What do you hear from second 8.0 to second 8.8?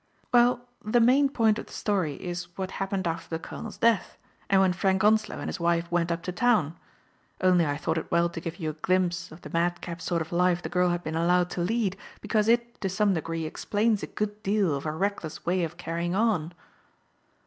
well to give you a